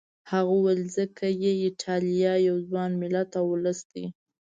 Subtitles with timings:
[0.31, 4.05] هغه وویل ځکه چې ایټالیا یو ځوان ملت او ولس دی.